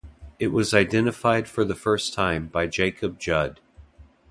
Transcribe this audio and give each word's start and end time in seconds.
It 0.39 0.47
was 0.47 0.73
identified 0.73 1.47
for 1.47 1.63
the 1.63 1.75
first 1.75 2.15
time 2.15 2.47
by 2.47 2.65
Jakob 2.65 3.19
Jud. 3.19 3.59